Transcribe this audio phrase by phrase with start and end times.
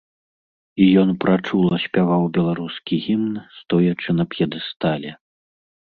[0.85, 5.11] І ён прачула спяваў беларускі гімн, стоячы на п'едэстале.